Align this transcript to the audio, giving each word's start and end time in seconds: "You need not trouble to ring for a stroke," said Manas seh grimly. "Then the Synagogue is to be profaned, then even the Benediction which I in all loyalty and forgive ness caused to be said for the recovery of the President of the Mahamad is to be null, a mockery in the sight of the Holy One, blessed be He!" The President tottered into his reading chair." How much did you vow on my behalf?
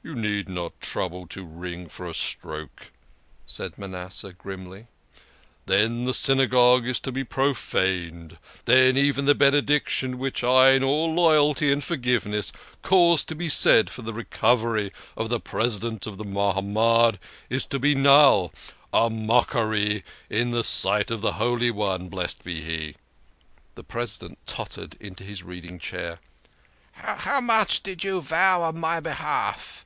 "You 0.10 0.14
need 0.14 0.48
not 0.48 0.80
trouble 0.80 1.26
to 1.26 1.44
ring 1.44 1.86
for 1.90 2.06
a 2.06 2.14
stroke," 2.14 2.90
said 3.44 3.76
Manas 3.76 4.14
seh 4.14 4.30
grimly. 4.32 4.86
"Then 5.66 6.04
the 6.06 6.14
Synagogue 6.14 6.86
is 6.86 6.98
to 7.00 7.12
be 7.12 7.22
profaned, 7.22 8.38
then 8.64 8.96
even 8.96 9.26
the 9.26 9.34
Benediction 9.34 10.16
which 10.18 10.42
I 10.42 10.70
in 10.70 10.82
all 10.82 11.14
loyalty 11.14 11.70
and 11.70 11.84
forgive 11.84 12.24
ness 12.24 12.50
caused 12.80 13.28
to 13.28 13.34
be 13.34 13.50
said 13.50 13.90
for 13.90 14.00
the 14.00 14.14
recovery 14.14 14.90
of 15.18 15.28
the 15.28 15.38
President 15.38 16.06
of 16.06 16.16
the 16.16 16.24
Mahamad 16.24 17.18
is 17.50 17.66
to 17.66 17.78
be 17.78 17.94
null, 17.94 18.54
a 18.94 19.10
mockery 19.10 20.02
in 20.30 20.50
the 20.50 20.64
sight 20.64 21.10
of 21.10 21.20
the 21.20 21.32
Holy 21.32 21.70
One, 21.70 22.08
blessed 22.08 22.42
be 22.42 22.62
He!" 22.62 22.94
The 23.74 23.84
President 23.84 24.38
tottered 24.46 24.94
into 24.98 25.24
his 25.24 25.42
reading 25.42 25.78
chair." 25.78 26.20
How 26.92 27.42
much 27.42 27.82
did 27.82 28.02
you 28.02 28.22
vow 28.22 28.62
on 28.62 28.80
my 28.80 28.98
behalf? 29.00 29.84